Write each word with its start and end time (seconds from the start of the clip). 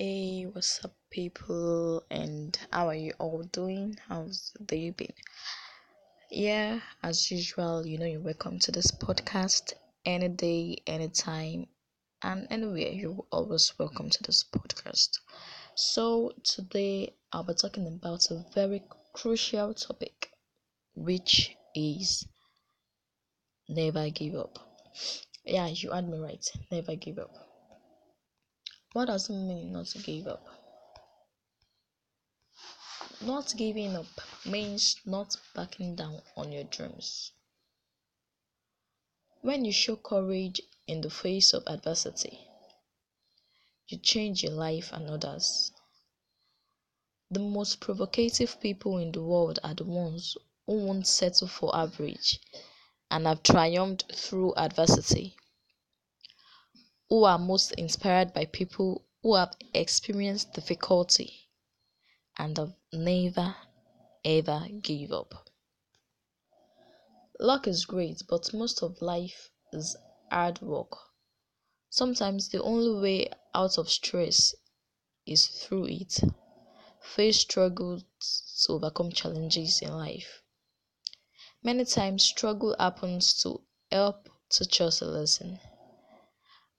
Hey, 0.00 0.44
what's 0.44 0.84
up, 0.84 0.94
people? 1.10 2.04
And 2.08 2.56
how 2.70 2.86
are 2.86 2.94
you 2.94 3.14
all 3.18 3.42
doing? 3.42 3.96
How's 4.08 4.52
the 4.56 4.64
day 4.64 4.90
been? 4.90 5.12
Yeah, 6.30 6.78
as 7.02 7.32
usual, 7.32 7.84
you 7.84 7.98
know, 7.98 8.06
you're 8.06 8.20
welcome 8.20 8.60
to 8.60 8.70
this 8.70 8.92
podcast 8.92 9.72
any 10.04 10.28
day, 10.28 10.78
anytime, 10.86 11.66
and 12.22 12.46
anywhere. 12.48 12.92
You're 12.92 13.24
always 13.32 13.76
welcome 13.76 14.08
to 14.08 14.22
this 14.22 14.44
podcast. 14.44 15.18
So, 15.74 16.30
today 16.44 17.16
I'll 17.32 17.42
be 17.42 17.54
talking 17.54 17.88
about 17.88 18.30
a 18.30 18.44
very 18.54 18.84
crucial 19.12 19.74
topic, 19.74 20.30
which 20.94 21.56
is 21.74 22.24
never 23.68 24.10
give 24.10 24.36
up. 24.36 24.60
Yeah, 25.44 25.66
you 25.66 25.90
heard 25.90 26.08
me 26.08 26.18
right. 26.18 26.48
Never 26.70 26.94
give 26.94 27.18
up. 27.18 27.34
What 28.94 29.06
does 29.06 29.28
it 29.28 29.34
mean 29.34 29.72
not 29.72 29.86
to 29.88 29.98
give 29.98 30.26
up? 30.26 30.46
Not 33.20 33.54
giving 33.56 33.94
up 33.96 34.06
means 34.46 34.96
not 35.04 35.36
backing 35.54 35.94
down 35.94 36.22
on 36.36 36.52
your 36.52 36.64
dreams. 36.64 37.32
When 39.42 39.64
you 39.64 39.72
show 39.72 39.96
courage 39.96 40.62
in 40.86 41.02
the 41.02 41.10
face 41.10 41.52
of 41.52 41.64
adversity, 41.66 42.40
you 43.88 43.98
change 43.98 44.42
your 44.42 44.52
life 44.52 44.90
and 44.92 45.08
others. 45.10 45.72
The 47.30 47.40
most 47.40 47.80
provocative 47.80 48.58
people 48.60 48.96
in 48.98 49.12
the 49.12 49.22
world 49.22 49.58
are 49.62 49.74
the 49.74 49.84
ones 49.84 50.36
who 50.64 50.86
won't 50.86 51.06
settle 51.06 51.48
for 51.48 51.76
average 51.76 52.40
and 53.10 53.26
have 53.26 53.42
triumphed 53.42 54.14
through 54.14 54.54
adversity 54.56 55.36
who 57.08 57.24
are 57.24 57.38
most 57.38 57.72
inspired 57.72 58.32
by 58.32 58.44
people 58.46 59.04
who 59.22 59.34
have 59.34 59.56
experienced 59.74 60.52
difficulty 60.52 61.48
and 62.36 62.56
have 62.56 62.74
never 62.92 63.54
ever 64.24 64.66
give 64.82 65.12
up. 65.12 65.48
Luck 67.40 67.66
is 67.66 67.84
great, 67.84 68.22
but 68.28 68.52
most 68.52 68.82
of 68.82 69.00
life 69.00 69.50
is 69.72 69.96
hard 70.30 70.60
work. 70.60 70.96
Sometimes 71.88 72.48
the 72.48 72.62
only 72.62 73.00
way 73.00 73.30
out 73.54 73.78
of 73.78 73.88
stress 73.88 74.54
is 75.26 75.46
through 75.46 75.86
it. 75.86 76.20
Face 77.00 77.40
struggles 77.40 78.04
to 78.66 78.72
overcome 78.72 79.12
challenges 79.12 79.80
in 79.80 79.96
life. 79.96 80.42
Many 81.62 81.84
times, 81.84 82.24
struggle 82.24 82.74
happens 82.78 83.40
to 83.42 83.62
help 83.90 84.28
teach 84.50 84.80
us 84.80 85.00
a 85.00 85.06
lesson. 85.06 85.60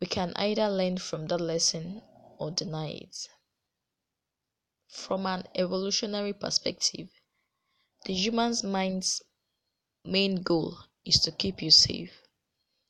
We 0.00 0.06
can 0.06 0.32
either 0.36 0.68
learn 0.68 0.98
from 0.98 1.26
that 1.26 1.40
lesson 1.40 2.02
or 2.38 2.52
deny 2.52 2.90
it. 2.90 3.28
From 4.86 5.26
an 5.26 5.48
evolutionary 5.56 6.32
perspective, 6.32 7.08
the 8.04 8.14
human 8.14 8.54
mind's 8.62 9.20
main 10.04 10.42
goal 10.42 10.78
is 11.04 11.20
to 11.22 11.32
keep 11.32 11.60
you 11.60 11.72
safe. 11.72 12.22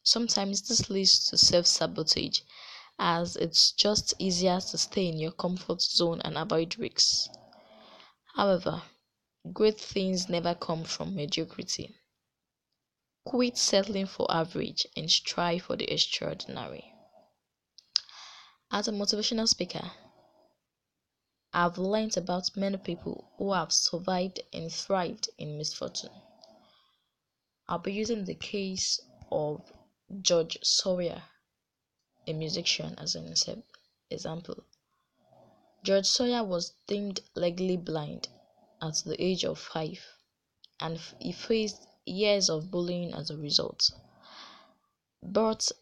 Sometimes 0.03 0.61
this 0.61 0.91
leads 0.91 1.31
to 1.31 1.39
self 1.39 1.67
sabotage 1.67 2.41
as 2.99 3.37
it's 3.37 3.73
just 3.73 4.13
easier 4.19 4.61
to 4.61 4.77
stay 4.77 5.09
in 5.09 5.19
your 5.19 5.33
comfort 5.33 5.81
zone 5.81 6.21
and 6.27 6.37
avoid 6.37 6.79
risks. 6.79 7.31
However, 8.35 8.83
great 9.55 9.81
things 9.81 10.29
never 10.29 10.55
come 10.55 10.85
from 10.85 11.15
mediocrity. 11.15 11.97
Quit 13.25 13.57
settling 13.57 14.07
for 14.07 14.31
average 14.31 14.87
and 14.95 15.11
strive 15.11 15.63
for 15.63 15.77
the 15.77 15.91
extraordinary. 15.91 16.93
As 18.71 18.87
a 18.87 18.93
motivational 18.93 19.49
speaker, 19.49 19.93
I've 21.55 21.79
learned 21.79 22.19
about 22.19 22.55
many 22.55 22.77
people 22.77 23.33
who 23.39 23.53
have 23.55 23.73
survived 23.73 24.41
and 24.53 24.71
thrived 24.71 25.31
in 25.39 25.57
misfortune. 25.57 26.13
I'll 27.67 27.79
be 27.79 27.95
using 27.95 28.25
the 28.27 28.35
case 28.35 29.01
of 29.33 29.73
George 30.21 30.59
Sawyer, 30.63 31.23
a 32.27 32.35
musician, 32.35 32.95
as 32.99 33.15
an 33.15 33.35
example. 34.11 34.65
George 35.83 36.07
Sawyer 36.07 36.45
was 36.45 36.75
deemed 36.87 37.21
legally 37.35 37.79
blind 37.79 38.29
at 38.83 38.97
the 38.97 39.17
age 39.23 39.45
of 39.47 39.59
five, 39.59 40.05
and 40.79 41.01
he 41.19 41.33
faced 41.33 41.87
years 42.05 42.51
of 42.51 42.71
bullying 42.71 43.15
as 43.15 43.31
a 43.31 43.37
result. 43.39 43.91
But 45.23 45.73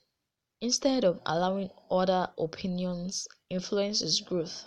Instead 0.61 1.05
of 1.05 1.21
allowing 1.27 1.71
other 1.91 2.33
opinions 2.39 3.29
influence 3.51 4.01
his 4.01 4.21
growth, 4.21 4.65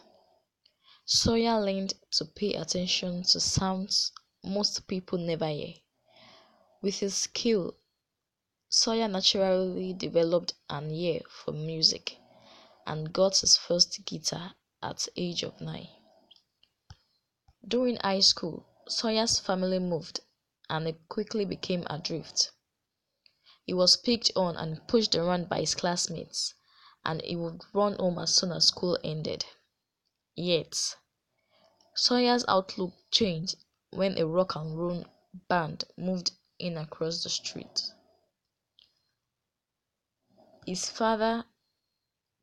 Sawyer 1.05 1.59
learned 1.59 1.95
to 2.11 2.25
pay 2.25 2.53
attention 2.53 3.23
to 3.23 3.39
sounds 3.39 4.11
most 4.43 4.87
people 4.87 5.17
never 5.17 5.47
hear. 5.47 5.73
With 6.83 6.99
his 6.99 7.15
skill, 7.15 7.75
Sawyer 8.69 9.07
naturally 9.07 9.93
developed 9.93 10.53
an 10.69 10.91
ear 10.91 11.21
for 11.27 11.51
music 11.53 12.19
and 12.85 13.11
got 13.11 13.37
his 13.37 13.57
first 13.57 14.05
guitar 14.05 14.53
at 14.83 15.07
age 15.17 15.41
of 15.41 15.59
9. 15.59 15.87
During 17.67 17.97
high 17.97 18.19
school, 18.19 18.67
Sawyer's 18.87 19.39
family 19.39 19.79
moved 19.79 20.19
and 20.69 20.85
he 20.85 20.93
quickly 21.07 21.45
became 21.45 21.85
adrift. 21.89 22.51
He 23.69 23.73
was 23.75 23.97
picked 23.97 24.31
on 24.35 24.57
and 24.57 24.87
pushed 24.87 25.13
around 25.13 25.47
by 25.47 25.59
his 25.59 25.75
classmates, 25.75 26.55
and 27.05 27.21
he 27.21 27.35
would 27.35 27.61
run 27.71 27.93
home 27.97 28.17
as 28.17 28.33
soon 28.33 28.51
as 28.51 28.65
school 28.65 28.97
ended. 29.03 29.45
Yet, 30.35 30.95
Sawyer's 31.93 32.43
outlook 32.47 32.93
changed 33.11 33.57
when 33.91 34.17
a 34.17 34.25
rock 34.25 34.55
and 34.55 34.75
roll 34.75 35.05
band 35.47 35.83
moved 35.97 36.31
in 36.57 36.79
across 36.79 37.21
the 37.21 37.29
street. 37.29 37.91
His 40.65 40.89
father 40.89 41.45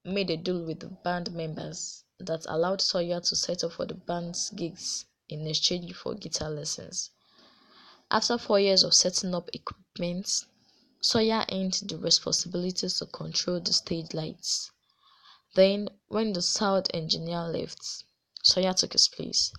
made 0.04 0.30
a 0.30 0.36
deal 0.36 0.62
with 0.64 0.78
the 0.78 0.90
band 0.90 1.32
members 1.32 2.04
that 2.20 2.46
allowed 2.48 2.80
Sawyer 2.80 3.20
to 3.22 3.34
settle 3.34 3.70
for 3.70 3.84
the 3.84 3.94
band's 3.94 4.50
gigs 4.50 5.06
in 5.28 5.44
exchange 5.44 5.92
for 5.92 6.14
guitar 6.14 6.50
lessons. 6.50 7.10
After 8.12 8.38
four 8.38 8.60
years 8.60 8.84
of 8.84 8.94
setting 8.94 9.34
up 9.34 9.50
equipment 9.52 10.44
Sawyer 11.08 11.46
earned 11.52 11.74
the 11.84 11.96
responsibility 11.98 12.88
to 12.88 13.06
control 13.06 13.60
the 13.60 13.72
stage 13.72 14.12
lights. 14.12 14.72
Then, 15.54 15.88
when 16.08 16.32
the 16.32 16.42
sound 16.42 16.88
engineer 16.92 17.42
left, 17.46 18.02
Sawyer 18.42 18.74
took 18.74 18.92
his 18.92 19.06
place. 19.06 19.52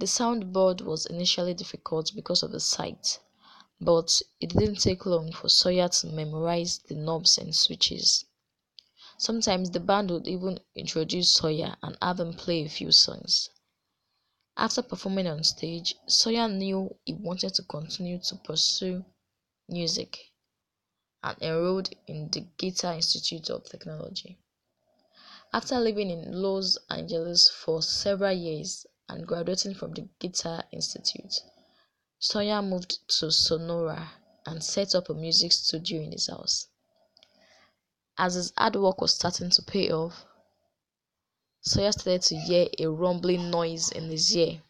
The 0.00 0.06
soundboard 0.06 0.80
was 0.80 1.06
initially 1.06 1.54
difficult 1.54 2.10
because 2.16 2.42
of 2.42 2.50
the 2.50 2.58
sight, 2.58 3.20
but 3.80 4.20
it 4.40 4.56
didn't 4.58 4.80
take 4.80 5.06
long 5.06 5.30
for 5.30 5.48
Sawyer 5.48 5.88
to 5.88 6.08
memorize 6.08 6.78
the 6.78 6.96
knobs 6.96 7.38
and 7.38 7.54
switches. 7.54 8.24
Sometimes 9.18 9.70
the 9.70 9.78
band 9.78 10.10
would 10.10 10.26
even 10.26 10.58
introduce 10.74 11.30
Sawyer 11.30 11.76
and 11.80 11.96
have 12.02 12.18
him 12.18 12.34
play 12.34 12.64
a 12.64 12.68
few 12.68 12.90
songs. 12.90 13.50
After 14.56 14.82
performing 14.82 15.28
on 15.28 15.44
stage, 15.44 15.94
Sawyer 16.08 16.48
knew 16.48 16.96
he 17.04 17.12
wanted 17.14 17.54
to 17.54 17.62
continue 17.62 18.18
to 18.18 18.34
pursue 18.34 19.04
music 19.68 20.31
and 21.22 21.40
enrolled 21.40 21.90
in 22.06 22.28
the 22.30 22.40
Guitar 22.56 22.94
Institute 22.94 23.50
of 23.50 23.64
Technology. 23.64 24.38
After 25.52 25.78
living 25.78 26.10
in 26.10 26.40
Los 26.40 26.78
Angeles 26.88 27.48
for 27.48 27.82
several 27.82 28.32
years 28.32 28.86
and 29.08 29.26
graduating 29.26 29.74
from 29.74 29.92
the 29.92 30.08
Guitar 30.18 30.64
Institute, 30.72 31.34
Sawyer 32.18 32.62
moved 32.62 33.06
to 33.18 33.30
Sonora 33.30 34.12
and 34.46 34.64
set 34.64 34.94
up 34.94 35.10
a 35.10 35.14
music 35.14 35.52
studio 35.52 36.02
in 36.02 36.12
his 36.12 36.28
house. 36.28 36.68
As 38.16 38.34
his 38.34 38.52
hard 38.56 38.76
work 38.76 39.00
was 39.00 39.14
starting 39.14 39.50
to 39.50 39.62
pay 39.62 39.90
off, 39.90 40.24
Sawyer 41.60 41.92
started 41.92 42.22
to 42.22 42.36
hear 42.36 42.68
a 42.78 42.86
rumbling 42.86 43.50
noise 43.50 43.92
in 43.92 44.04
his 44.04 44.34
ear. 44.36 44.62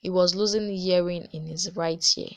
He 0.00 0.10
was 0.10 0.34
losing 0.34 0.70
hearing 0.70 1.24
in 1.32 1.46
his 1.46 1.74
right 1.74 2.04
ear. 2.16 2.36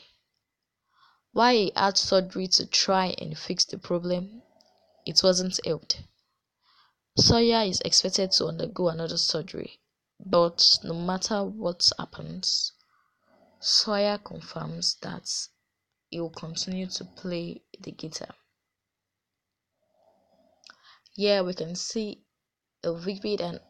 While 1.34 1.54
he 1.54 1.72
had 1.76 1.98
surgery 1.98 2.48
to 2.50 2.66
try 2.66 3.16
and 3.18 3.38
fix 3.38 3.64
the 3.66 3.78
problem, 3.78 4.44
it 5.06 5.24
wasn't 5.24 5.60
helped. 5.66 6.02
Sawyer 7.18 7.66
is 7.66 7.80
expected 7.82 8.32
to 8.32 8.48
undergo 8.48 8.90
another 8.90 9.18
surgery, 9.18 9.80
but 10.20 10.62
no 10.84 10.94
matter 10.94 11.44
what 11.44 11.90
happens, 11.98 12.74
Sawyer 13.60 14.18
confirms 14.18 14.96
that 15.02 15.30
he 16.10 16.20
will 16.20 16.32
continue 16.32 16.88
to 16.88 17.06
play 17.06 17.62
the 17.80 17.92
guitar. 17.92 18.36
Here 21.14 21.44
we 21.44 21.54
can 21.54 21.76
see 21.76 22.26
a 22.84 22.94
vivid 22.94 23.40
and 23.42 23.62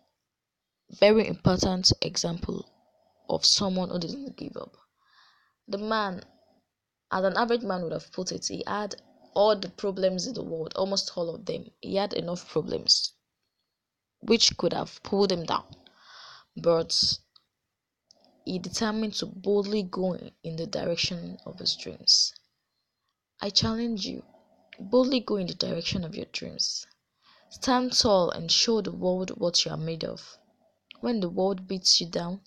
very 0.89 1.27
important 1.27 1.91
example 2.01 2.69
of 3.29 3.45
someone 3.45 3.89
who 3.89 3.99
didn't 3.99 4.37
give 4.37 4.57
up. 4.57 4.75
The 5.67 5.77
man 5.77 6.23
as 7.11 7.23
an 7.25 7.37
average 7.37 7.63
man 7.63 7.83
would 7.83 7.91
have 7.91 8.11
put 8.11 8.31
it, 8.31 8.47
he 8.47 8.63
had 8.65 8.95
all 9.33 9.55
the 9.55 9.69
problems 9.69 10.27
in 10.27 10.33
the 10.33 10.43
world, 10.43 10.73
almost 10.75 11.11
all 11.15 11.33
of 11.35 11.45
them. 11.45 11.71
He 11.81 11.95
had 11.95 12.13
enough 12.13 12.47
problems. 12.49 13.13
which 14.21 14.57
could 14.57 14.73
have 14.73 15.03
pulled 15.03 15.31
him 15.31 15.45
down, 15.45 15.65
but 16.55 17.19
he 18.45 18.57
determined 18.59 19.13
to 19.15 19.25
boldly 19.25 19.83
go 19.83 20.13
in 20.43 20.55
the 20.55 20.67
direction 20.67 21.37
of 21.45 21.59
his 21.59 21.75
dreams. 21.75 22.33
I 23.41 23.49
challenge 23.49 24.05
you, 24.05 24.23
boldly 24.79 25.19
go 25.19 25.35
in 25.35 25.47
the 25.47 25.53
direction 25.53 26.03
of 26.03 26.15
your 26.15 26.27
dreams. 26.27 26.85
Stand 27.49 27.93
tall 27.93 28.29
and 28.31 28.51
show 28.51 28.81
the 28.81 28.91
world 28.91 29.31
what 29.39 29.65
you 29.65 29.71
are 29.71 29.77
made 29.77 30.03
of. 30.05 30.37
When 31.01 31.19
the 31.19 31.29
world 31.29 31.67
beats 31.67 31.99
you 31.99 32.07
down, 32.07 32.41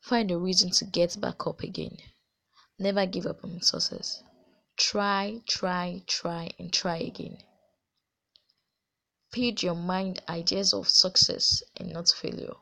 find 0.00 0.30
a 0.30 0.38
reason 0.38 0.70
to 0.70 0.84
get 0.84 1.20
back 1.20 1.46
up 1.46 1.62
again. 1.62 1.98
Never 2.78 3.06
give 3.06 3.26
up 3.26 3.42
on 3.42 3.62
success. 3.62 4.22
Try, 4.76 5.42
try, 5.46 6.02
try, 6.06 6.50
and 6.58 6.72
try 6.72 6.98
again. 6.98 7.38
Feed 9.30 9.62
your 9.62 9.74
mind 9.74 10.22
ideas 10.28 10.74
of 10.74 10.88
success 10.88 11.62
and 11.76 11.92
not 11.92 12.08
failure. 12.08 12.54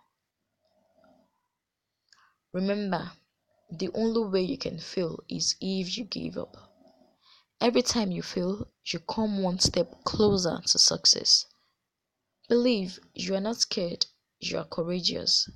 Remember, 2.53 3.13
the 3.71 3.91
only 3.95 4.29
way 4.29 4.43
you 4.43 4.57
can 4.57 4.79
fail 4.79 5.19
is 5.29 5.57
if 5.61 5.99
you 5.99 6.05
give 6.05 6.39
up. 6.39 6.57
Every 7.61 7.83
time 7.83 8.13
you 8.13 8.23
fail, 8.23 8.69
you 8.85 9.01
come 9.01 9.43
one 9.43 9.59
step 9.59 10.05
closer 10.05 10.61
to 10.61 10.79
success. 10.79 11.47
Believe 12.49 13.01
you 13.15 13.35
are 13.35 13.41
not 13.41 13.57
scared, 13.57 14.07
you 14.39 14.59
are 14.59 14.67
courageous. 14.67 15.49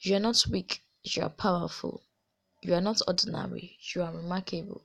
You 0.00 0.16
are 0.16 0.20
not 0.20 0.44
weak, 0.50 0.82
you 1.02 1.22
are 1.22 1.30
powerful. 1.30 2.02
You 2.62 2.74
are 2.74 2.80
not 2.80 3.02
ordinary, 3.06 3.78
you 3.94 4.02
are 4.02 4.12
remarkable. 4.12 4.82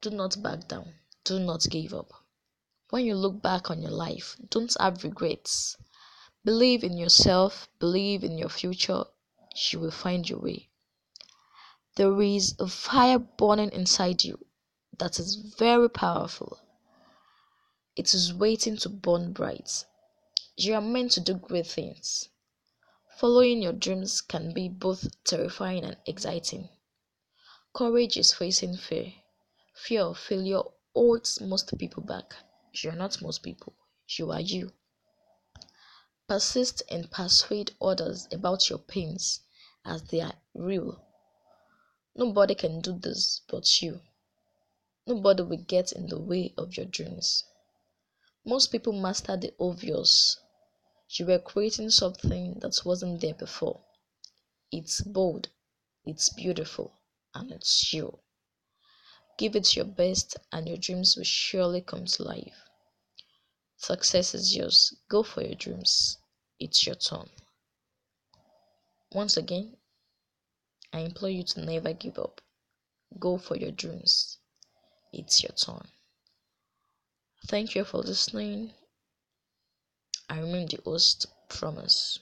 Do 0.00 0.10
not 0.10 0.42
back 0.42 0.66
down, 0.66 0.94
do 1.24 1.38
not 1.38 1.68
give 1.68 1.92
up. 1.92 2.12
When 2.88 3.04
you 3.04 3.14
look 3.14 3.42
back 3.42 3.70
on 3.70 3.82
your 3.82 3.90
life, 3.90 4.36
don't 4.48 4.74
have 4.80 5.04
regrets. 5.04 5.76
Believe 6.44 6.82
in 6.82 6.96
yourself, 6.96 7.68
believe 7.78 8.24
in 8.24 8.38
your 8.38 8.48
future, 8.48 9.04
you 9.54 9.78
will 9.78 9.90
find 9.90 10.28
your 10.28 10.40
way. 10.40 10.70
There 11.96 12.22
is 12.22 12.54
a 12.58 12.66
fire 12.66 13.18
burning 13.18 13.72
inside 13.72 14.24
you 14.24 14.46
that 14.98 15.18
is 15.18 15.36
very 15.36 15.90
powerful. 15.90 16.58
It 17.94 18.14
is 18.14 18.32
waiting 18.32 18.78
to 18.78 18.88
burn 18.88 19.32
bright. 19.32 19.84
You 20.56 20.74
are 20.74 20.80
meant 20.80 21.12
to 21.12 21.20
do 21.20 21.34
great 21.34 21.66
things. 21.66 22.28
Following 23.20 23.60
your 23.60 23.74
dreams 23.74 24.22
can 24.22 24.54
be 24.54 24.66
both 24.66 25.06
terrifying 25.24 25.84
and 25.84 25.98
exciting. 26.06 26.70
Courage 27.74 28.16
is 28.16 28.32
facing 28.32 28.78
fear. 28.78 29.12
Fear 29.74 30.04
of 30.04 30.18
failure 30.18 30.62
holds 30.94 31.38
most 31.38 31.76
people 31.76 32.02
back. 32.02 32.34
You 32.72 32.88
are 32.88 32.96
not 32.96 33.20
most 33.20 33.42
people, 33.42 33.74
you 34.16 34.32
are 34.32 34.40
you. 34.40 34.72
Persist 36.28 36.82
and 36.90 37.10
persuade 37.10 37.76
others 37.78 38.26
about 38.32 38.70
your 38.70 38.78
pains 38.78 39.40
as 39.84 40.02
they 40.04 40.22
are 40.22 40.40
real. 40.54 41.04
Nobody 42.16 42.54
can 42.54 42.80
do 42.80 42.98
this 42.98 43.42
but 43.50 43.82
you. 43.82 44.00
Nobody 45.06 45.42
will 45.42 45.62
get 45.68 45.92
in 45.92 46.06
the 46.06 46.18
way 46.18 46.54
of 46.56 46.74
your 46.78 46.86
dreams. 46.86 47.44
Most 48.46 48.68
people 48.72 48.94
master 48.94 49.36
the 49.36 49.52
obvious. 49.60 50.38
You 51.12 51.26
were 51.26 51.40
creating 51.40 51.90
something 51.90 52.60
that 52.60 52.84
wasn't 52.84 53.20
there 53.20 53.34
before. 53.34 53.80
It's 54.70 55.00
bold, 55.00 55.48
it's 56.04 56.28
beautiful, 56.28 56.92
and 57.34 57.50
it's 57.50 57.92
you. 57.92 58.20
Give 59.36 59.56
it 59.56 59.74
your 59.74 59.86
best, 59.86 60.36
and 60.52 60.68
your 60.68 60.76
dreams 60.76 61.16
will 61.16 61.24
surely 61.24 61.80
come 61.80 62.04
to 62.04 62.22
life. 62.22 62.68
Success 63.76 64.34
is 64.34 64.54
yours. 64.54 64.94
Go 65.08 65.24
for 65.24 65.42
your 65.42 65.56
dreams. 65.56 66.18
It's 66.60 66.86
your 66.86 66.94
turn. 66.94 67.28
Once 69.12 69.36
again, 69.36 69.76
I 70.92 71.00
implore 71.00 71.30
you 71.30 71.42
to 71.42 71.64
never 71.64 71.92
give 71.92 72.18
up. 72.18 72.40
Go 73.18 73.36
for 73.36 73.56
your 73.56 73.72
dreams. 73.72 74.38
It's 75.12 75.42
your 75.42 75.52
turn. 75.52 75.88
Thank 77.48 77.74
you 77.74 77.84
for 77.84 77.98
listening. 77.98 78.74
I 80.30 80.38
remain 80.38 80.66
the 80.66 80.78
host, 80.82 81.26
Promise. 81.50 82.20